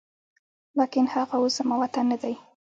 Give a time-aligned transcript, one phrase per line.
[0.77, 2.33] لاکن هغه اوس زما وطن نه دی